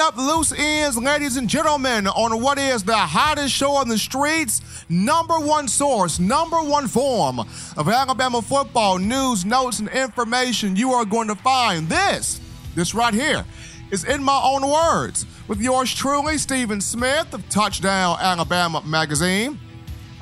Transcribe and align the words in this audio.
tying 0.00 0.08
up 0.08 0.16
loose 0.16 0.52
ends, 0.52 0.96
ladies 0.96 1.36
and 1.36 1.48
gentlemen, 1.48 2.06
on 2.06 2.40
what 2.40 2.58
is 2.58 2.82
the 2.82 2.96
hottest 2.96 3.54
show 3.54 3.72
on 3.72 3.88
the 3.88 3.98
streets, 3.98 4.62
number 4.88 5.38
one 5.38 5.68
source, 5.68 6.18
number 6.18 6.56
one 6.58 6.86
form 6.86 7.40
of 7.40 7.88
Alabama 7.88 8.40
football 8.42 8.98
news, 8.98 9.44
notes, 9.44 9.78
and 9.78 9.88
information 9.90 10.76
you 10.76 10.92
are 10.92 11.04
going 11.04 11.28
to 11.28 11.34
find. 11.34 11.88
This, 11.88 12.40
this 12.74 12.94
right 12.94 13.14
here, 13.14 13.44
is 13.90 14.04
in 14.04 14.22
my 14.22 14.40
own 14.42 14.68
words 14.68 15.26
with 15.48 15.60
yours 15.60 15.92
truly, 15.94 16.38
Stephen 16.38 16.80
Smith 16.80 17.34
of 17.34 17.46
Touchdown 17.48 18.16
Alabama 18.20 18.82
Magazine. 18.86 19.58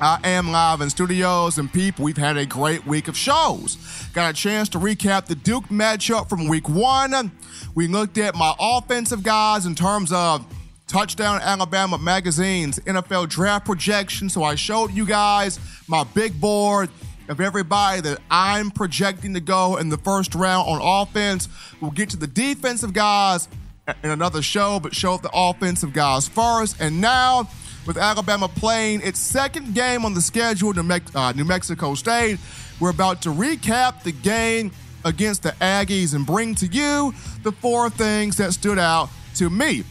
I 0.01 0.17
am 0.23 0.49
live 0.49 0.79
in 0.79 0.89
studios, 0.89 1.57
and 1.57 1.71
people, 1.71 2.05
we've 2.05 2.15
had 2.15 2.37
a 2.37 2.45
great 2.45 2.85
week 2.87 3.09
of 3.09 3.17
shows. 3.17 3.77
Got 4.13 4.29
a 4.29 4.33
chance 4.33 4.69
to 4.69 4.79
recap 4.79 5.25
the 5.25 5.35
Duke 5.35 5.65
matchup 5.65 6.29
from 6.29 6.47
week 6.47 6.69
one. 6.69 7.33
We 7.75 7.87
looked 7.87 8.17
at 8.17 8.33
my 8.33 8.55
offensive 8.61 9.23
guys 9.23 9.65
in 9.65 9.75
terms 9.75 10.13
of 10.13 10.45
Touchdown 10.87 11.41
Alabama 11.41 11.97
Magazine's 11.97 12.79
NFL 12.79 13.27
draft 13.27 13.65
projection. 13.65 14.29
So 14.29 14.41
I 14.41 14.55
showed 14.55 14.91
you 14.91 15.05
guys 15.05 15.59
my 15.89 16.05
big 16.05 16.39
board 16.39 16.89
of 17.27 17.41
everybody 17.41 17.99
that 17.99 18.19
I'm 18.31 18.71
projecting 18.71 19.33
to 19.33 19.41
go 19.41 19.75
in 19.75 19.89
the 19.89 19.97
first 19.97 20.33
round 20.33 20.69
on 20.69 20.79
offense. 20.81 21.49
We'll 21.81 21.91
get 21.91 22.09
to 22.11 22.17
the 22.17 22.25
defensive 22.25 22.93
guys 22.93 23.49
in 24.01 24.11
another 24.11 24.41
show, 24.41 24.79
but 24.79 24.95
show 24.95 25.15
up 25.15 25.23
the 25.23 25.31
offensive 25.33 25.91
guys 25.91 26.29
first. 26.29 26.79
And 26.79 27.01
now, 27.01 27.49
with 27.89 27.97
Alabama 27.97 28.47
playing 28.47 29.01
its 29.01 29.19
second 29.19 29.73
game 29.73 30.05
on 30.05 30.13
the 30.13 30.21
schedule, 30.21 30.71
New, 30.73 30.83
Me- 30.83 30.99
uh, 31.15 31.33
New 31.35 31.43
Mexico 31.43 31.95
State. 31.95 32.37
We're 32.79 32.91
about 32.91 33.23
to 33.23 33.29
recap 33.29 34.03
the 34.03 34.11
game 34.11 34.71
against 35.03 35.41
the 35.41 35.53
Aggies 35.53 36.13
and 36.13 36.23
bring 36.23 36.53
to 36.55 36.67
you 36.67 37.15
the 37.41 37.51
four 37.51 37.89
things 37.89 38.37
that 38.37 38.53
stood 38.53 38.77
out 38.77 39.09
to 39.37 39.49
me. 39.49 39.83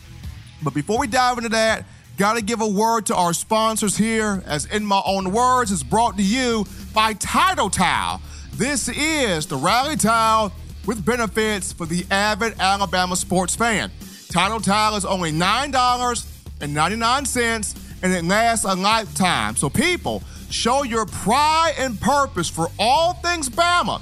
But 0.62 0.74
before 0.74 1.00
we 1.00 1.08
dive 1.08 1.38
into 1.38 1.48
that, 1.48 1.86
got 2.16 2.34
to 2.34 2.40
give 2.40 2.60
a 2.60 2.68
word 2.68 3.06
to 3.06 3.16
our 3.16 3.32
sponsors 3.32 3.96
here, 3.96 4.44
as 4.46 4.66
in 4.66 4.84
my 4.84 5.02
own 5.05 5.33
words, 5.33 5.72
is 5.72 5.83
brought 5.83 6.16
to 6.18 6.22
you 6.22 6.66
by 6.94 7.14
Title 7.14 7.68
Towel. 7.68 8.22
This 8.55 8.88
is 8.88 9.46
the 9.46 9.56
rally 9.56 9.96
towel 9.96 10.52
with 10.86 11.05
benefits 11.05 11.72
for 11.72 11.84
the 11.84 12.06
avid 12.12 12.60
Alabama 12.60 13.16
sports 13.16 13.56
fan. 13.56 13.90
Title 14.30 14.60
Towel 14.60 14.94
is 14.94 15.05
only 15.05 15.33
$9.99 15.33 17.77
and 18.02 18.12
it 18.12 18.24
lasts 18.24 18.64
a 18.64 18.74
lifetime. 18.74 19.56
So, 19.56 19.68
people, 19.68 20.22
show 20.50 20.82
your 20.82 21.06
pride 21.06 21.74
and 21.78 22.00
purpose 22.00 22.48
for 22.48 22.68
all 22.78 23.14
things 23.14 23.48
Bama 23.48 24.00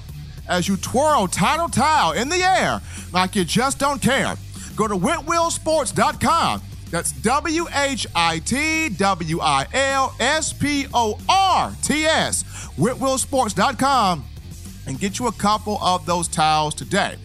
as 0.49 0.69
you 0.69 0.77
twirl 0.77 1.27
Title 1.27 1.69
Towel 1.69 2.13
in 2.13 2.29
the 2.29 2.37
air 2.37 2.81
like 3.13 3.35
you 3.37 3.45
just 3.45 3.79
don't 3.79 4.01
care. 4.01 4.37
Go 4.77 4.87
to 4.87 4.95
WhitwillSports.com. 4.95 6.63
That's 6.91 7.13
W 7.13 7.67
H 7.75 8.07
I 8.15 8.39
T 8.39 8.89
W 8.91 9.41
I 9.41 9.67
L 9.73 10.15
S 10.21 10.53
P 10.53 10.87
O 10.95 11.19
R 11.29 11.73
T 11.83 12.05
S. 12.05 12.45
WhitwillSports.com 12.79 14.25
and 14.87 15.01
get 15.01 15.19
you 15.19 15.27
a 15.27 15.33
couple 15.33 15.79
of 15.83 16.07
those 16.07 16.29
towels 16.29 16.75
today. 16.75 17.17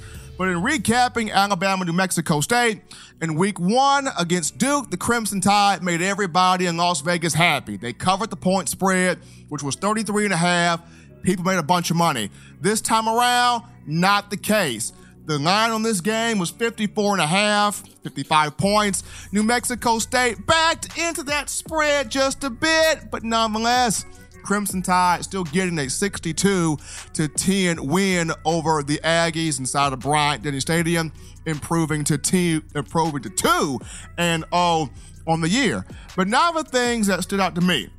But 0.41 0.49
in 0.49 0.63
recapping 0.63 1.31
Alabama, 1.31 1.85
New 1.85 1.93
Mexico 1.93 2.41
State, 2.41 2.81
in 3.21 3.35
week 3.35 3.59
one 3.59 4.07
against 4.17 4.57
Duke, 4.57 4.89
the 4.89 4.97
Crimson 4.97 5.39
Tide 5.39 5.83
made 5.83 6.01
everybody 6.01 6.65
in 6.65 6.77
Las 6.77 7.01
Vegas 7.01 7.35
happy. 7.35 7.77
They 7.77 7.93
covered 7.93 8.31
the 8.31 8.35
point 8.35 8.67
spread, 8.67 9.19
which 9.49 9.61
was 9.61 9.75
33 9.75 10.23
and 10.23 10.33
a 10.33 10.37
half. 10.37 10.81
People 11.21 11.45
made 11.45 11.59
a 11.59 11.63
bunch 11.63 11.91
of 11.91 11.95
money. 11.95 12.31
This 12.59 12.81
time 12.81 13.07
around, 13.07 13.65
not 13.85 14.31
the 14.31 14.37
case. 14.37 14.93
The 15.25 15.37
line 15.37 15.69
on 15.69 15.83
this 15.83 16.01
game 16.01 16.39
was 16.39 16.49
54 16.49 17.13
and 17.13 17.21
a 17.21 17.27
half, 17.27 17.87
55 18.01 18.57
points. 18.57 19.03
New 19.31 19.43
Mexico 19.43 19.99
State 19.99 20.47
backed 20.47 20.97
into 20.97 21.21
that 21.21 21.51
spread 21.51 22.09
just 22.09 22.43
a 22.43 22.49
bit, 22.49 23.11
but 23.11 23.23
nonetheless, 23.23 24.05
Crimson 24.43 24.81
Tide 24.81 25.23
still 25.23 25.43
getting 25.45 25.77
a 25.79 25.89
62 25.89 26.77
to 27.13 27.27
10 27.27 27.85
win 27.85 28.31
over 28.45 28.83
the 28.83 28.99
Aggies 28.99 29.59
inside 29.59 29.93
of 29.93 29.99
Bryant 29.99 30.43
Denny 30.43 30.59
Stadium, 30.59 31.11
improving 31.45 32.03
to 32.05 32.17
two, 32.17 32.61
improving 32.75 33.21
to 33.23 33.29
two 33.29 33.79
and 34.17 34.45
oh 34.51 34.89
on 35.27 35.41
the 35.41 35.49
year. 35.49 35.85
But 36.15 36.27
now 36.27 36.51
the 36.51 36.63
things 36.63 37.07
that 37.07 37.23
stood 37.23 37.39
out 37.39 37.55
to 37.55 37.61
me. 37.61 37.89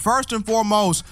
First 0.00 0.32
and 0.32 0.44
foremost, 0.44 1.04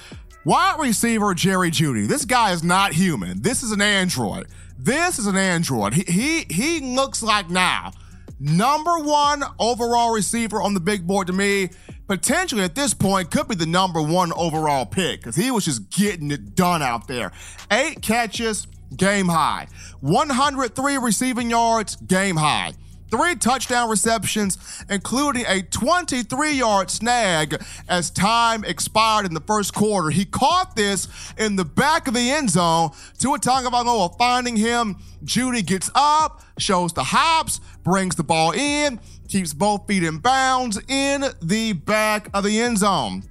wide 0.45 0.77
receiver 0.79 1.35
Jerry 1.35 1.71
Jeudy. 1.71 2.07
This 2.07 2.25
guy 2.25 2.53
is 2.53 2.63
not 2.63 2.93
human. 2.93 3.43
This 3.43 3.63
is 3.63 3.73
an 3.73 3.81
android. 3.81 4.47
This 4.79 5.19
is 5.19 5.27
an 5.27 5.37
android. 5.37 5.95
He 5.95 6.05
he 6.05 6.47
he 6.51 6.81
looks 6.95 7.23
like 7.23 7.49
now 7.49 7.93
number 8.41 8.99
one 8.99 9.43
overall 9.59 10.13
receiver 10.13 10.61
on 10.61 10.75
the 10.75 10.81
big 10.81 11.07
board 11.07 11.27
to 11.29 11.33
me 11.33 11.71
potentially 12.07 12.63
at 12.63 12.75
this 12.75 12.95
point 12.95 13.31
could 13.31 13.49
be 13.49 13.55
the 13.55 13.67
number 13.67 14.01
one 14.03 14.33
overall 14.35 14.87
pick 14.87 15.21
because 15.21 15.37
he 15.37 15.51
was 15.51 15.65
just 15.65 15.91
getting 15.91 16.31
it 16.31 16.55
done 16.55 16.83
out 16.83 17.09
there. 17.09 17.33
Eight 17.71 18.03
catches, 18.03 18.67
game 18.97 19.27
high. 19.29 19.69
103 20.01 20.99
receiving 20.99 21.51
yards, 21.51 21.97
game 21.97 22.37
high. 22.37 22.73
Three 23.11 23.37
touchdown 23.37 23.89
receptions, 23.89 24.59
including 24.91 25.45
a 25.47 25.63
23 25.63 26.53
yard 26.53 26.91
snag 26.91 27.63
as 27.89 28.11
time 28.11 28.65
expired 28.65 29.27
in 29.27 29.35
the 29.35 29.41
first 29.41 29.75
quarter. 29.75 30.11
He 30.11 30.25
caught 30.25 30.75
this 30.75 31.07
in 31.39 31.57
the 31.57 31.65
back 31.65 32.09
of 32.09 32.15
the 32.15 32.31
end 32.31 32.51
zone. 32.51 32.91
Tua 33.19 33.39
Tagovailoa 33.39 34.17
finding 34.19 34.57
him. 34.57 34.97
Jeudy 35.25 35.65
gets 35.65 35.91
up, 35.95 36.43
shows 36.59 36.93
the 36.93 37.05
hops, 37.05 37.61
brings 37.83 38.17
the 38.17 38.25
ball 38.25 38.53
in, 38.53 39.01
keeps 39.29 39.55
both 39.55 39.87
feet 39.87 40.03
in 40.03 40.19
bounds 40.19 40.81
in 40.89 41.25
the 41.43 41.73
back 41.73 42.29
of 42.35 42.45
the 42.45 42.61
end 42.61 42.79
zone. 42.79 43.23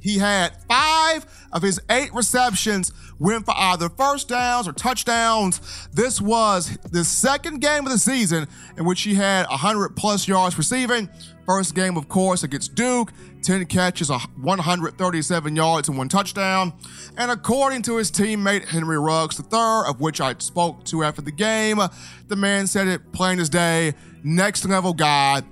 He 0.00 0.18
had 0.18 0.56
five 0.68 1.26
of 1.52 1.62
his 1.62 1.80
eight 1.90 2.12
receptions 2.14 2.92
went 3.18 3.44
for 3.44 3.54
either 3.56 3.88
first 3.88 4.28
downs 4.28 4.68
or 4.68 4.72
touchdowns. 4.72 5.88
This 5.92 6.20
was 6.20 6.76
the 6.90 7.04
second 7.04 7.60
game 7.60 7.84
of 7.84 7.92
the 7.92 7.98
season 7.98 8.46
in 8.76 8.84
which 8.84 9.02
he 9.02 9.14
had 9.14 9.46
100 9.48 9.96
plus 9.96 10.28
yards 10.28 10.56
receiving. 10.56 11.08
First 11.46 11.74
game, 11.74 11.96
of 11.96 12.08
course, 12.08 12.42
against 12.42 12.74
Duke, 12.74 13.10
10 13.42 13.64
catches, 13.66 14.10
137 14.10 15.56
yards, 15.56 15.88
and 15.88 15.96
one 15.96 16.08
touchdown. 16.08 16.74
And 17.16 17.30
according 17.30 17.82
to 17.82 17.96
his 17.96 18.10
teammate 18.10 18.66
Henry 18.66 18.98
Ruggs 18.98 19.40
III, 19.40 19.88
of 19.88 20.00
which 20.00 20.20
I 20.20 20.34
spoke 20.38 20.84
to 20.84 21.02
after 21.02 21.22
the 21.22 21.32
game, 21.32 21.78
the 22.28 22.36
man 22.36 22.66
said 22.66 22.86
it 22.86 23.12
plain 23.12 23.40
as 23.40 23.48
day 23.48 23.94
next 24.22 24.66
level 24.66 24.92
guy, 24.92 25.42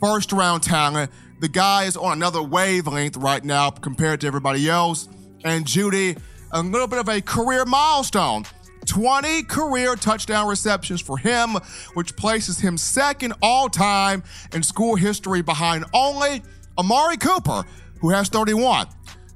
first 0.00 0.32
round 0.32 0.64
talent. 0.64 1.10
The 1.40 1.48
guy 1.48 1.84
is 1.84 1.96
on 1.96 2.12
another 2.12 2.42
wavelength 2.42 3.16
right 3.16 3.44
now 3.44 3.70
compared 3.70 4.20
to 4.22 4.26
everybody 4.26 4.68
else. 4.68 5.08
And 5.44 5.64
Jeudy, 5.64 6.18
a 6.52 6.62
little 6.62 6.86
bit 6.86 6.98
of 6.98 7.08
a 7.08 7.20
career 7.20 7.64
milestone. 7.64 8.44
20 8.86 9.44
career 9.44 9.96
touchdown 9.96 10.46
receptions 10.46 11.00
for 11.00 11.16
him, 11.18 11.56
which 11.94 12.16
places 12.16 12.58
him 12.58 12.76
second 12.76 13.32
all 13.42 13.68
time 13.68 14.22
in 14.52 14.62
school 14.62 14.94
history 14.94 15.42
behind 15.42 15.84
only 15.92 16.42
Amari 16.78 17.16
Cooper, 17.16 17.64
who 18.00 18.10
has 18.10 18.28
31. 18.28 18.86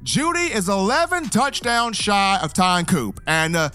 Jeudy 0.04 0.54
is 0.54 0.68
11 0.68 1.30
touchdowns 1.30 1.96
shy 1.96 2.38
of 2.42 2.52
Ty 2.52 2.84
Coop, 2.84 3.20
and 3.26 3.56
uh, 3.56 3.70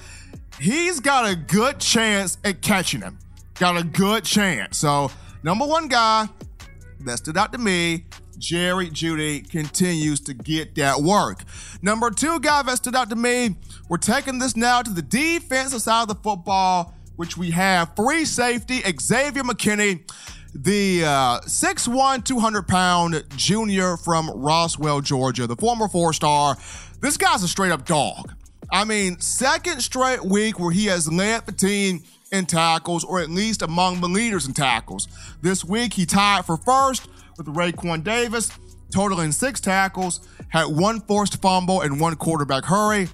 he's 0.59 0.99
got 0.99 1.29
a 1.29 1.35
good 1.35 1.79
chance 1.79 2.37
at 2.43 2.61
catching 2.61 3.01
him. 3.01 3.19
Got 3.55 3.77
a 3.77 3.83
good 3.83 4.23
chance. 4.23 4.77
So, 4.77 5.11
number 5.43 5.65
one 5.65 5.87
guy 5.87 6.27
that 7.05 7.19
stood 7.19 7.37
out 7.37 7.51
to 7.51 7.57
me 7.57 8.05
Jerry 8.37 8.89
Jeudy 8.89 9.49
continues 9.49 10.19
to 10.21 10.33
get 10.33 10.75
that 10.75 11.01
work. 11.01 11.43
Number 11.81 12.09
two 12.11 12.39
guy 12.39 12.61
that 12.63 12.77
stood 12.77 12.95
out 12.95 13.09
to 13.09 13.15
me, 13.15 13.55
we're 13.89 13.97
taking 13.97 14.39
this 14.39 14.55
now 14.55 14.81
to 14.81 14.89
the 14.89 15.01
defensive 15.01 15.81
side 15.81 16.03
of 16.03 16.07
the 16.07 16.15
football, 16.15 16.93
which 17.15 17.37
we 17.37 17.51
have 17.51 17.95
free 17.95 18.25
safety 18.25 18.81
Xavier 18.99 19.43
McKinney, 19.43 20.01
the 20.55 21.03
uh, 21.05 21.39
6'1, 21.41 22.23
200 22.25 22.67
pound 22.67 23.23
junior 23.35 23.97
from 23.97 24.29
Roswell, 24.29 25.01
Georgia, 25.01 25.47
the 25.47 25.55
former 25.55 25.87
four 25.87 26.13
star. 26.13 26.57
This 26.99 27.17
guy's 27.17 27.43
a 27.43 27.47
straight 27.47 27.71
up 27.71 27.85
dog. 27.85 28.33
I 28.71 28.85
mean, 28.85 29.19
second 29.19 29.81
straight 29.81 30.23
week 30.23 30.59
where 30.59 30.71
he 30.71 30.85
has 30.85 31.11
led 31.11 31.45
the 31.45 31.51
team 31.51 32.03
in 32.33 32.45
tackles, 32.47 33.03
or 33.05 33.21
at 33.21 33.29
least 33.29 33.61
among 33.61 34.01
the 34.01 34.09
leaders 34.09 34.47
in 34.47 34.53
tackles. 34.53 35.07
This 35.41 35.63
week, 35.63 35.93
he 35.93 36.05
tied 36.05 36.45
for 36.45 36.57
first 36.57 37.07
with 37.37 37.47
Raekwon 37.47 38.03
Davis, 38.03 38.51
totaling 38.91 39.31
six 39.31 39.61
tackles, 39.61 40.27
had 40.49 40.65
one 40.65 40.99
forced 41.01 41.41
fumble 41.41 41.81
and 41.81 42.01
one 42.01 42.15
quarterback 42.15 42.65
hurry. 42.65 43.07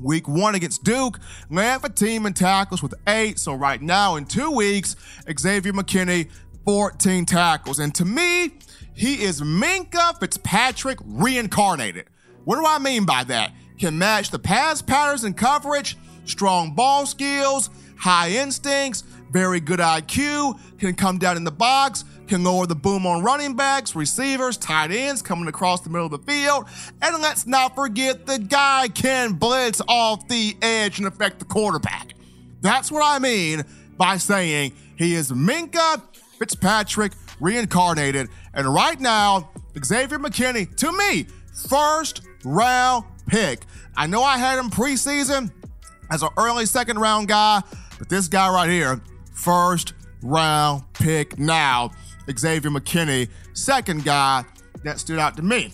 Week 0.00 0.28
one 0.28 0.54
against 0.54 0.84
Duke, 0.84 1.18
led 1.50 1.82
the 1.82 1.88
team 1.88 2.26
in 2.26 2.34
tackles 2.34 2.82
with 2.82 2.94
eight. 3.06 3.38
So 3.38 3.54
right 3.54 3.80
now, 3.80 4.16
in 4.16 4.26
two 4.26 4.50
weeks, 4.50 4.94
Xavier 5.38 5.72
McKinney, 5.72 6.28
14 6.64 7.24
tackles. 7.24 7.78
And 7.78 7.94
to 7.96 8.04
me, 8.04 8.52
he 8.94 9.22
is 9.22 9.40
Minkah 9.40 10.18
Fitzpatrick 10.20 10.98
reincarnated. 11.04 12.06
What 12.44 12.56
do 12.56 12.66
I 12.66 12.78
mean 12.78 13.06
by 13.06 13.24
that? 13.24 13.52
Can 13.78 13.98
match 13.98 14.30
the 14.30 14.38
pass 14.38 14.82
patterns 14.82 15.24
and 15.24 15.36
coverage, 15.36 15.96
strong 16.24 16.74
ball 16.74 17.06
skills, 17.06 17.70
high 17.98 18.30
instincts, 18.30 19.02
very 19.30 19.60
good 19.60 19.80
IQ, 19.80 20.58
can 20.78 20.94
come 20.94 21.18
down 21.18 21.36
in 21.36 21.44
the 21.44 21.50
box, 21.50 22.04
can 22.26 22.44
lower 22.44 22.66
the 22.66 22.74
boom 22.74 23.06
on 23.06 23.22
running 23.22 23.54
backs, 23.54 23.94
receivers, 23.96 24.56
tight 24.56 24.90
ends 24.90 25.22
coming 25.22 25.48
across 25.48 25.80
the 25.80 25.90
middle 25.90 26.06
of 26.06 26.12
the 26.12 26.32
field. 26.32 26.66
And 27.02 27.20
let's 27.22 27.46
not 27.46 27.74
forget 27.74 28.26
the 28.26 28.38
guy 28.38 28.88
can 28.88 29.32
blitz 29.32 29.80
off 29.88 30.28
the 30.28 30.56
edge 30.62 30.98
and 30.98 31.06
affect 31.06 31.38
the 31.38 31.44
quarterback. 31.44 32.14
That's 32.60 32.90
what 32.90 33.02
I 33.04 33.18
mean 33.18 33.64
by 33.96 34.16
saying 34.16 34.72
he 34.96 35.14
is 35.14 35.30
Minkah 35.30 36.02
Fitzpatrick 36.38 37.12
reincarnated. 37.40 38.28
And 38.54 38.72
right 38.72 38.98
now, 39.00 39.50
Xavier 39.84 40.18
McKinney, 40.18 40.74
to 40.76 40.92
me, 40.92 41.26
first 41.68 42.22
round 42.44 43.04
pick. 43.26 43.62
I 43.96 44.06
know 44.06 44.22
I 44.22 44.38
had 44.38 44.58
him 44.58 44.70
preseason 44.70 45.50
as 46.10 46.22
an 46.22 46.30
early 46.36 46.66
second 46.66 46.98
round 46.98 47.28
guy, 47.28 47.62
but 47.98 48.08
this 48.08 48.28
guy 48.28 48.52
right 48.52 48.70
here, 48.70 49.00
first 49.32 49.94
round 50.22 50.82
pick 50.92 51.38
now. 51.38 51.90
Xavier 52.30 52.70
McKinney, 52.70 53.28
second 53.54 54.04
guy 54.04 54.44
that 54.84 54.98
stood 54.98 55.18
out 55.18 55.36
to 55.36 55.42
me. 55.42 55.72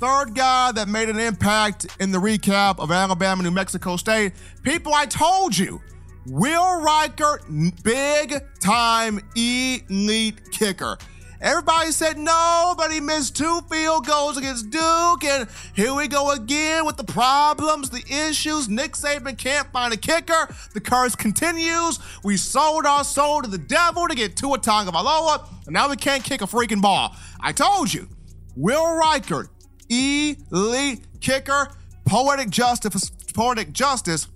Third 0.00 0.34
guy 0.34 0.72
that 0.72 0.88
made 0.88 1.08
an 1.08 1.18
impact 1.18 1.86
in 1.98 2.12
the 2.12 2.18
recap 2.18 2.78
of 2.78 2.90
Alabama, 2.90 3.42
New 3.42 3.50
Mexico 3.50 3.96
State. 3.96 4.32
People, 4.62 4.94
I 4.94 5.06
told 5.06 5.56
you, 5.56 5.80
Will 6.26 6.80
Reichard, 6.80 7.82
big 7.82 8.34
time 8.60 9.20
elite 9.34 10.52
kicker. 10.52 10.98
Everybody 11.40 11.92
said 11.92 12.18
no, 12.18 12.74
but 12.76 12.90
he 12.90 13.00
missed 13.00 13.36
two 13.36 13.60
field 13.70 14.06
goals 14.06 14.36
against 14.36 14.70
Duke. 14.70 15.22
And 15.24 15.48
here 15.74 15.94
we 15.94 16.08
go 16.08 16.32
again 16.32 16.84
with 16.84 16.96
the 16.96 17.04
problems, 17.04 17.90
the 17.90 18.02
issues. 18.10 18.68
Nick 18.68 18.94
Saban 18.94 19.38
can't 19.38 19.70
find 19.70 19.94
a 19.94 19.96
kicker. 19.96 20.48
The 20.74 20.80
curse 20.80 21.14
continues. 21.14 22.00
We 22.24 22.36
sold 22.36 22.86
our 22.86 23.04
soul 23.04 23.42
to 23.42 23.48
the 23.48 23.58
devil 23.58 24.08
to 24.08 24.16
get 24.16 24.36
Tua 24.36 24.58
Tagovailoa, 24.58 25.48
and 25.66 25.72
now 25.72 25.88
we 25.88 25.96
can't 25.96 26.24
kick 26.24 26.42
a 26.42 26.46
freaking 26.46 26.82
ball. 26.82 27.14
I 27.40 27.52
told 27.52 27.94
you, 27.94 28.08
Will 28.56 28.82
Reichard, 29.00 29.48
elite 29.88 31.06
kicker, 31.20 31.68
poetic 32.04 32.50
justice, 32.50 33.10
poetic 33.32 33.72
justice 33.72 34.26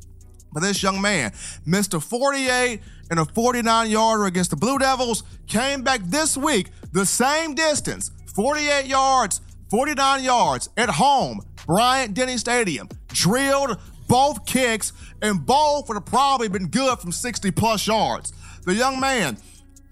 for 0.52 0.60
this 0.60 0.81
young 0.82 1.00
man. 1.00 1.32
Missed 1.66 1.94
a 1.94 2.00
48 2.00 2.81
and 3.10 3.19
a 3.19 3.25
49 3.25 3.90
yarder 3.90 4.26
against 4.26 4.50
the 4.50 4.56
Blue 4.56 4.78
Devils. 4.78 5.25
Came 5.49 5.82
back 5.82 6.00
this 6.04 6.37
week 6.37 6.69
the 6.92 7.06
same 7.06 7.54
distance 7.54 8.10
48 8.34 8.86
yards, 8.86 9.40
49 9.70 10.22
yards 10.22 10.68
at 10.76 10.90
home, 10.90 11.40
Bryant 11.66 12.14
Denny 12.14 12.36
Stadium. 12.36 12.88
Drilled 13.08 13.78
both 14.08 14.44
kicks, 14.46 14.92
and 15.22 15.44
both 15.44 15.88
would 15.88 15.94
have 15.94 16.06
probably 16.06 16.48
been 16.48 16.68
good 16.68 16.98
from 16.98 17.12
60 17.12 17.50
plus 17.52 17.86
yards. 17.86 18.32
The 18.64 18.74
young 18.74 19.00
man 19.00 19.38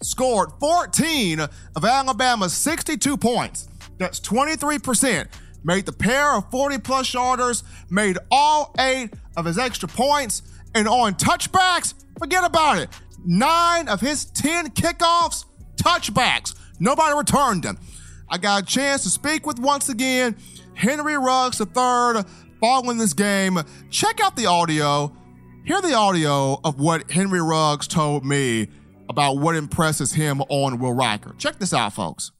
scored 0.02 0.50
14 0.61 1.41
of 1.41 1.85
Alabama's 1.85 2.52
62 2.55 3.17
points. 3.17 3.69
That's 3.99 4.20
23%. 4.20 5.26
Made 5.62 5.85
the 5.87 5.93
pair 5.93 6.37
of 6.37 6.50
40 6.50 6.79
plus 6.79 7.11
yarders, 7.12 7.62
made 7.91 8.17
all 8.31 8.75
eight 8.79 9.12
of 9.37 9.44
his 9.44 9.58
extra 9.58 9.88
points, 9.88 10.43
and 10.75 10.88
on 10.88 11.14
touchbacks, 11.14 11.94
forget 12.19 12.44
about 12.44 12.79
it. 12.79 12.88
Nine 13.25 13.88
of 13.88 14.00
his 14.00 14.25
10 14.25 14.70
kickoffs, 14.70 15.44
touchbacks. 15.76 16.55
Nobody 16.81 17.15
returned 17.17 17.62
them. 17.62 17.79
I 18.29 18.38
got 18.38 18.62
a 18.62 18.67
chance 18.67 19.03
to 19.03 19.11
speak 19.11 19.47
with 19.47 19.59
once 19.59 19.88
again 19.88 20.37
Henry 20.75 21.17
Ruggs 21.17 21.61
III 21.61 22.25
following 22.61 22.99
this 22.99 23.12
game. 23.12 23.59
Check 23.91 24.21
out 24.21 24.37
the 24.37 24.47
audio. 24.47 25.15
Hear 25.65 25.81
the 25.82 25.94
audio 25.94 26.59
of 26.65 26.81
what 26.81 27.11
Henry 27.11 27.41
Ruggs 27.41 27.87
told 27.87 28.25
me 28.25 28.69
about 29.09 29.35
what 29.38 29.56
impresses 29.56 30.12
him 30.12 30.41
on 30.49 30.79
Will 30.79 30.94
Reichard. 30.94 31.38
Check 31.38 31.59
this 31.59 31.75
out, 31.75 31.93
folks. 31.93 32.32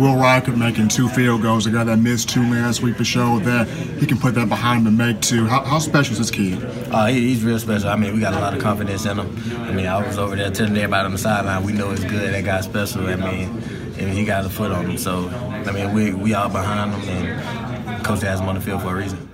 Will 0.00 0.14
Reichard 0.14 0.56
making 0.56 0.88
two 0.88 1.10
field 1.10 1.42
goals. 1.42 1.66
A 1.66 1.70
guy 1.70 1.84
that 1.84 1.98
missed 1.98 2.30
two 2.30 2.40
last 2.50 2.80
week 2.80 2.96
to 2.96 3.04
show 3.04 3.38
that 3.40 3.68
he 3.68 4.06
can 4.06 4.16
put 4.16 4.34
that 4.34 4.48
behind 4.48 4.80
him 4.80 4.86
and 4.86 4.96
make 4.96 5.20
two. 5.20 5.46
How, 5.46 5.62
how 5.62 5.78
special 5.78 6.12
is 6.12 6.18
this 6.18 6.30
kid? 6.30 6.58
Uh, 6.90 7.04
he, 7.06 7.28
he's 7.28 7.44
real 7.44 7.58
special. 7.58 7.90
I 7.90 7.96
mean, 7.96 8.14
we 8.14 8.20
got 8.20 8.32
a 8.32 8.38
lot 8.38 8.54
of 8.54 8.62
confidence 8.62 9.04
in 9.04 9.18
him. 9.18 9.60
I 9.60 9.72
mean, 9.72 9.84
I 9.84 10.02
was 10.02 10.16
over 10.16 10.36
there 10.36 10.50
telling 10.50 10.74
everybody 10.74 11.04
on 11.04 11.12
the 11.12 11.18
sideline, 11.18 11.64
we 11.64 11.74
know 11.74 11.90
he's 11.90 12.04
good. 12.04 12.32
That 12.32 12.44
guy's 12.46 12.64
special. 12.64 13.06
I 13.06 13.16
mean, 13.16 13.62
and 13.98 14.08
he 14.08 14.24
got 14.24 14.46
a 14.46 14.48
foot 14.48 14.72
on 14.72 14.88
him. 14.88 14.96
So, 14.96 15.28
I 15.28 15.70
mean, 15.70 15.92
we, 15.92 16.14
we 16.14 16.32
all 16.32 16.48
behind 16.48 16.94
him, 16.94 17.08
and 17.10 18.02
Coach 18.02 18.22
has 18.22 18.40
him 18.40 18.48
on 18.48 18.54
the 18.54 18.62
field 18.62 18.80
for 18.80 18.96
a 18.96 18.98
reason. 19.02 19.28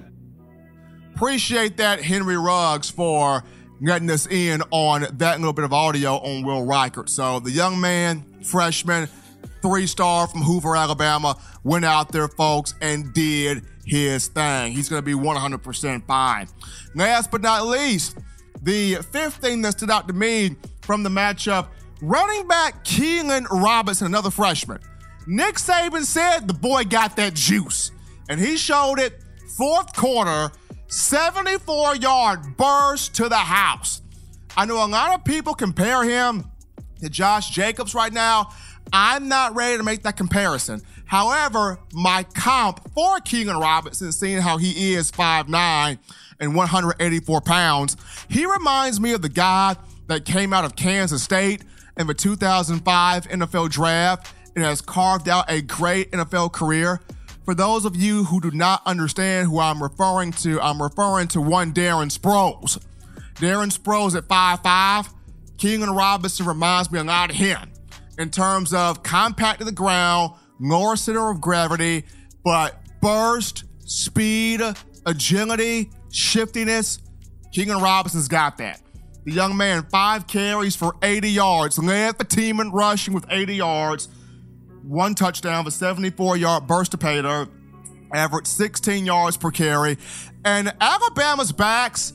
Appreciate 1.15 1.77
that, 1.77 2.03
Henry 2.03 2.37
Ruggs, 2.37 2.91
for 2.91 3.45
getting 3.85 4.11
us 4.11 4.27
in 4.27 4.63
on 4.73 5.07
that 5.19 5.39
little 5.39 5.53
bit 5.53 5.65
of 5.65 5.73
audio 5.73 6.15
on 6.15 6.45
Will 6.45 6.67
Reichard. 6.67 7.09
So 7.09 7.39
the 7.39 7.53
young 7.53 7.81
man, 7.81 8.25
freshman, 8.43 9.09
three 9.63 9.87
star 9.87 10.27
from 10.27 10.43
Hoover, 10.43 10.77
Alabama, 10.77 11.37
went 11.65 11.85
out 11.85 12.13
there, 12.13 12.29
folks, 12.29 12.75
and 12.81 13.13
did 13.13 13.65
his 13.85 14.29
thing. 14.29 14.73
He's 14.73 14.89
going 14.89 15.03
to 15.03 15.07
be 15.07 15.15
100% 15.15 16.07
fine. 16.07 16.49
Last 16.95 17.31
but 17.31 17.43
not 17.43 17.67
least, 17.67 18.19
the 18.63 18.97
fifth 18.97 19.37
thing 19.37 19.63
that 19.63 19.73
stood 19.73 19.91
out 19.91 20.09
to 20.09 20.15
me 20.15 20.57
from 20.83 21.03
the 21.03 21.11
matchup 21.11 21.69
running 22.03 22.47
back 22.49 22.85
Keilan 22.85 23.47
Robinson, 23.51 24.07
another 24.07 24.31
freshman. 24.31 24.81
Nick 25.27 25.57
Saban 25.57 26.05
said 26.05 26.47
the 26.47 26.55
boy 26.55 26.85
got 26.85 27.17
that 27.17 27.35
juice, 27.35 27.91
and 28.29 28.41
he 28.41 28.57
showed 28.57 28.99
it 28.99 29.21
fourth 29.57 29.95
quarter, 29.95 30.51
74 30.89 31.97
yard 31.97 32.57
burst 32.57 33.15
to 33.17 33.29
the 33.29 33.37
house. 33.37 34.03
I 34.57 34.65
know 34.65 34.85
a 34.85 34.87
lot 34.87 35.15
of 35.15 35.25
people 35.25 35.55
compare 35.55 36.05
him 36.05 36.45
to 37.01 37.11
Josh 37.11 37.51
Jacobs 37.51 37.95
right 37.95 38.13
now. 38.13 38.51
I'm 38.93 39.29
not 39.29 39.55
ready 39.55 39.77
to 39.77 39.83
make 39.83 40.03
that 40.03 40.17
comparison. 40.17 40.83
However, 41.07 41.79
my 41.93 42.25
comp 42.35 42.93
for 42.93 43.19
Keilan 43.19 43.61
Robinson, 43.61 44.13
seeing 44.13 44.41
how 44.41 44.59
he 44.59 44.95
is 44.95 45.11
5'9 45.13 45.99
and 46.41 46.55
184 46.55 47.41
pounds, 47.41 47.97
he 48.29 48.45
reminds 48.47 49.01
me 49.01 49.13
of 49.13 49.23
the 49.23 49.29
guy 49.29 49.77
that 50.09 50.25
came 50.25 50.53
out 50.53 50.65
of 50.65 50.77
Kansas 50.77 51.23
State 51.23 51.63
in 51.97 52.07
the 52.07 52.15
2005 52.15 53.29
NFL 53.29 53.71
draft 53.71 54.33
and 54.55 54.65
has 54.65 54.81
carved 54.81 55.29
out 55.29 55.51
a 55.51 55.63
great 55.63 56.11
NFL 56.13 56.53
career. 56.53 57.01
For 57.45 57.55
those 57.55 57.85
of 57.85 57.95
you 57.95 58.25
who 58.25 58.41
do 58.41 58.51
not 58.51 58.83
understand 58.87 59.49
who 59.49 59.61
I'm 59.61 59.83
referring 59.83 60.33
to, 60.33 60.61
I'm 60.61 60.83
referring 60.83 61.29
to 61.29 61.41
one 61.41 61.73
Darren 61.73 62.11
Sproles. 62.17 62.83
Darren 63.37 63.77
Sproles 63.77 64.17
at 64.17 64.25
5'5. 64.25 65.13
Keilan 65.57 65.97
Robinson 65.97 66.47
reminds 66.47 66.91
me 66.91 66.99
a 66.99 67.05
lot 67.05 67.31
of 67.31 67.37
him 67.37 67.71
in 68.19 68.31
terms 68.31 68.73
of 68.73 69.03
compact 69.03 69.61
to 69.61 69.65
the 69.65 69.73
ground, 69.73 70.33
lower 70.61 70.97
center 70.97 71.31
of 71.31 71.41
gravity, 71.41 72.05
but 72.45 72.81
burst, 73.01 73.65
speed, 73.85 74.61
agility, 75.05 75.91
shiftiness. 76.11 76.99
Keilan 77.55 77.83
Robinson's 77.83 78.29
got 78.29 78.59
that. 78.59 78.81
The 79.25 79.33
young 79.33 79.57
man, 79.57 79.87
five 79.91 80.27
carries 80.27 80.77
for 80.77 80.95
80 81.03 81.31
yards, 81.31 81.79
led 81.79 82.19
the 82.19 82.25
team 82.25 82.61
in 82.61 82.71
rushing 82.71 83.13
with 83.13 83.27
80 83.29 83.57
yards, 83.57 84.09
one 84.85 85.15
touchdown, 85.15 85.67
a 85.67 85.71
74 85.71 86.37
yard 86.37 86.67
burst 86.67 86.93
to 86.93 86.99
payload, 86.99 87.49
averaged 88.15 88.47
16 88.47 89.05
yards 89.05 89.37
per 89.37 89.51
carry. 89.51 89.99
And 90.45 90.73
Alabama's 90.81 91.51
backs, 91.51 92.13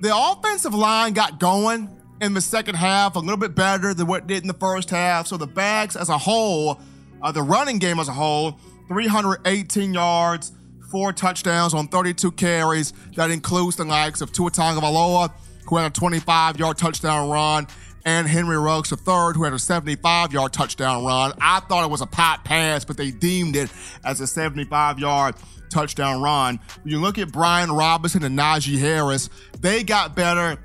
the 0.00 0.12
offensive 0.12 0.74
line 0.74 1.12
got 1.12 1.38
going 1.38 1.99
in 2.20 2.34
the 2.34 2.40
second 2.40 2.74
half, 2.74 3.16
a 3.16 3.18
little 3.18 3.36
bit 3.36 3.54
better 3.54 3.94
than 3.94 4.06
what 4.06 4.26
did 4.26 4.42
in 4.42 4.48
the 4.48 4.54
first 4.54 4.90
half. 4.90 5.26
So 5.26 5.36
the 5.36 5.46
backs 5.46 5.96
as 5.96 6.08
a 6.08 6.18
whole, 6.18 6.80
uh, 7.22 7.32
the 7.32 7.42
running 7.42 7.78
game 7.78 7.98
as 7.98 8.08
a 8.08 8.12
whole, 8.12 8.58
318 8.88 9.94
yards, 9.94 10.52
four 10.90 11.12
touchdowns 11.12 11.72
on 11.72 11.88
32 11.88 12.32
carries. 12.32 12.92
That 13.16 13.30
includes 13.30 13.76
the 13.76 13.84
likes 13.84 14.20
of 14.20 14.32
Tua 14.32 14.50
Tagovailoa, 14.50 15.32
who 15.66 15.76
had 15.76 15.90
a 15.90 16.00
25-yard 16.00 16.76
touchdown 16.76 17.30
run, 17.30 17.66
and 18.04 18.26
Henry 18.26 18.58
Ruggs 18.58 18.92
III, 18.92 19.32
who 19.34 19.44
had 19.44 19.52
a 19.52 19.56
75-yard 19.56 20.52
touchdown 20.52 21.04
run. 21.04 21.32
I 21.40 21.60
thought 21.60 21.84
it 21.84 21.90
was 21.90 22.00
a 22.00 22.06
pot 22.06 22.44
pass, 22.44 22.84
but 22.84 22.96
they 22.96 23.10
deemed 23.10 23.56
it 23.56 23.70
as 24.04 24.20
a 24.20 24.24
75-yard 24.24 25.36
touchdown 25.70 26.20
run. 26.20 26.58
When 26.82 26.92
you 26.92 27.00
look 27.00 27.18
at 27.18 27.30
Brian 27.30 27.70
Robinson 27.70 28.24
and 28.24 28.38
Najee 28.38 28.78
Harris, 28.78 29.30
they 29.60 29.84
got 29.84 30.16
better 30.16 30.58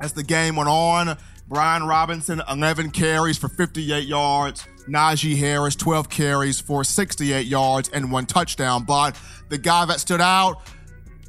as 0.00 0.12
the 0.12 0.22
game 0.22 0.56
went 0.56 0.68
on, 0.68 1.16
Brian 1.48 1.84
Robinson, 1.84 2.42
11 2.48 2.90
carries 2.90 3.38
for 3.38 3.48
58 3.48 4.06
yards. 4.06 4.66
Najee 4.86 5.36
Harris, 5.36 5.74
12 5.76 6.08
carries 6.08 6.60
for 6.60 6.84
68 6.84 7.46
yards 7.46 7.88
and 7.90 8.12
one 8.12 8.26
touchdown. 8.26 8.84
But 8.84 9.18
the 9.48 9.58
guy 9.58 9.84
that 9.86 10.00
stood 10.00 10.20
out, 10.20 10.62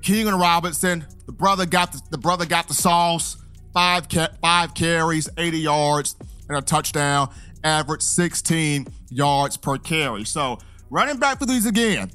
Keilan 0.01 0.39
Robinson, 0.39 1.05
the 1.25 1.31
brother 1.31 1.65
got 1.65 1.91
the, 1.91 2.01
the 2.09 2.17
brother 2.17 2.45
got 2.45 2.67
the 2.67 2.73
sauce. 2.73 3.37
Five 3.73 4.07
five 4.41 4.73
carries, 4.73 5.29
80 5.37 5.59
yards, 5.59 6.15
and 6.47 6.57
a 6.57 6.61
touchdown. 6.61 7.29
Average 7.63 8.01
16 8.01 8.87
yards 9.09 9.57
per 9.57 9.77
carry. 9.77 10.25
So 10.25 10.59
running 10.89 11.17
back 11.17 11.39
for 11.39 11.45
these 11.45 11.65
again, 11.65 12.11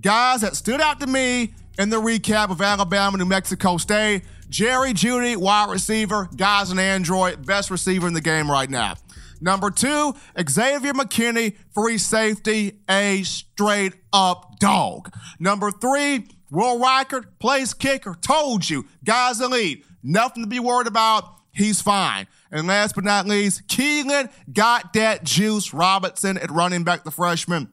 guys 0.00 0.40
that 0.40 0.56
stood 0.56 0.80
out 0.80 1.00
to 1.00 1.06
me 1.06 1.54
in 1.78 1.90
the 1.90 2.00
recap 2.00 2.50
of 2.50 2.60
Alabama, 2.60 3.16
New 3.16 3.24
Mexico 3.24 3.76
State. 3.76 4.22
Jerry 4.48 4.92
Jeudy, 4.92 5.36
wide 5.36 5.70
receiver, 5.70 6.28
guys 6.36 6.70
an 6.70 6.78
Android, 6.78 7.44
best 7.44 7.70
receiver 7.70 8.06
in 8.06 8.14
the 8.14 8.20
game 8.20 8.50
right 8.50 8.70
now. 8.70 8.94
Number 9.40 9.70
two, 9.70 10.14
Xavier 10.48 10.92
McKinney, 10.92 11.56
free 11.74 11.98
safety, 11.98 12.78
a 12.88 13.22
straight 13.22 13.94
up 14.12 14.58
dog. 14.58 15.12
Number 15.38 15.70
three, 15.70 16.26
Will 16.50 16.78
Reichard, 16.78 17.26
place 17.38 17.74
kicker, 17.74 18.16
told 18.20 18.68
you, 18.70 18.86
guys 19.04 19.40
elite, 19.40 19.84
nothing 20.02 20.44
to 20.44 20.48
be 20.48 20.60
worried 20.60 20.86
about. 20.86 21.24
He's 21.52 21.80
fine. 21.80 22.26
And 22.52 22.66
last 22.66 22.94
but 22.94 23.04
not 23.04 23.26
least, 23.26 23.66
Keilan 23.66 24.30
got 24.52 24.92
that 24.92 25.24
juice. 25.24 25.74
Robinson 25.74 26.38
at 26.38 26.50
running 26.50 26.84
back, 26.84 27.04
the 27.04 27.10
freshman, 27.10 27.72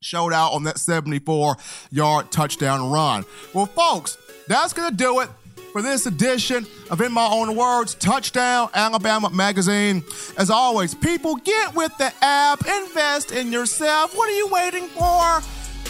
showed 0.00 0.32
out 0.32 0.52
on 0.52 0.64
that 0.64 0.78
74 0.78 1.56
yard 1.90 2.30
touchdown 2.30 2.90
run. 2.90 3.24
Well, 3.54 3.66
folks, 3.66 4.18
that's 4.48 4.72
going 4.72 4.90
to 4.90 4.96
do 4.96 5.20
it 5.20 5.28
for 5.72 5.82
this 5.82 6.06
edition 6.06 6.66
of 6.90 7.00
In 7.00 7.12
My 7.12 7.28
Own 7.30 7.54
Words 7.56 7.94
Touchdown 7.94 8.68
Alabama 8.74 9.30
Magazine. 9.30 10.02
As 10.36 10.50
always, 10.50 10.94
people 10.94 11.36
get 11.36 11.74
with 11.74 11.96
the 11.98 12.12
app, 12.22 12.66
invest 12.66 13.32
in 13.32 13.50
yourself. 13.52 14.14
What 14.16 14.28
are 14.28 14.36
you 14.36 14.48
waiting 14.48 14.88
for? 14.88 15.40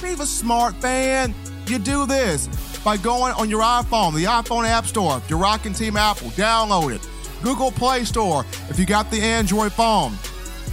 Be 0.02 0.12
a 0.12 0.26
smart 0.26 0.74
fan. 0.76 1.34
You 1.66 1.78
do 1.78 2.06
this 2.06 2.48
by 2.84 2.96
going 2.96 3.32
on 3.34 3.50
your 3.50 3.62
iPhone, 3.62 4.14
the 4.14 4.24
iPhone 4.24 4.66
App 4.66 4.86
Store. 4.86 5.20
You're 5.28 5.38
rocking 5.38 5.74
Team 5.74 5.96
Apple, 5.96 6.28
download 6.30 6.94
it. 6.94 7.06
Google 7.42 7.70
Play 7.70 8.04
Store 8.04 8.44
if 8.68 8.78
you 8.78 8.86
got 8.86 9.10
the 9.10 9.20
Android 9.20 9.72
phone. 9.72 10.12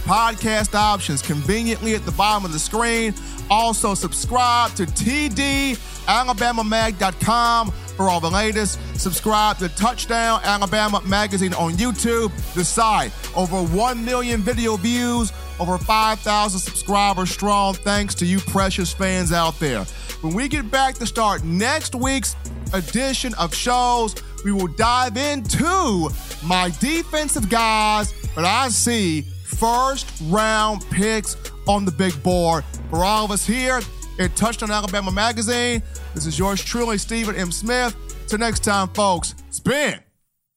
Podcast 0.04 0.74
options 0.74 1.22
conveniently 1.22 1.94
at 1.94 2.04
the 2.04 2.12
bottom 2.12 2.44
of 2.44 2.52
the 2.52 2.58
screen. 2.58 3.14
Also, 3.50 3.94
subscribe 3.94 4.74
to 4.74 4.84
TDAlabamaMag.com 4.86 7.72
for 7.96 8.08
all 8.08 8.20
the 8.20 8.30
latest. 8.30 8.78
Subscribe 9.00 9.58
to 9.58 9.68
Touchdown 9.70 10.40
Alabama 10.44 11.00
Magazine 11.04 11.54
on 11.54 11.72
YouTube. 11.72 12.30
Site, 12.62 13.12
over 13.36 13.62
1 13.62 14.04
million 14.04 14.40
video 14.40 14.76
views, 14.76 15.32
over 15.58 15.78
5,000 15.78 16.58
subscribers 16.58 17.30
strong. 17.30 17.74
Thanks 17.74 18.14
to 18.16 18.26
you, 18.26 18.38
precious 18.38 18.92
fans 18.92 19.32
out 19.32 19.58
there. 19.58 19.84
When 20.20 20.34
we 20.34 20.48
get 20.48 20.70
back 20.70 20.96
to 20.96 21.06
start 21.06 21.44
next 21.44 21.94
week's 21.94 22.36
edition 22.72 23.34
of 23.34 23.54
shows, 23.54 24.14
we 24.44 24.52
will 24.52 24.68
dive 24.68 25.16
into 25.16 26.10
my 26.44 26.70
defensive 26.80 27.48
guys, 27.48 28.12
but 28.34 28.44
I 28.44 28.68
see 28.68 29.22
first 29.22 30.10
round 30.24 30.84
picks 30.90 31.36
on 31.68 31.84
the 31.84 31.92
big 31.92 32.20
board. 32.22 32.64
For 32.90 33.04
all 33.04 33.24
of 33.24 33.30
us 33.30 33.46
here 33.46 33.80
at 34.18 34.34
Touchdown 34.36 34.70
Alabama 34.70 35.10
Magazine, 35.10 35.82
this 36.14 36.26
is 36.26 36.38
yours 36.38 36.62
truly, 36.62 36.98
Stephen 36.98 37.36
M. 37.36 37.52
Smith. 37.52 37.94
Till 38.26 38.38
next 38.38 38.64
time, 38.64 38.88
folks, 38.88 39.34
spin 39.50 40.00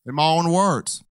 in 0.06 0.16
my 0.16 0.25
own 0.25 0.51
words. 0.51 1.04